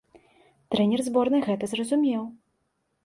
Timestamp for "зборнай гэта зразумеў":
1.09-2.23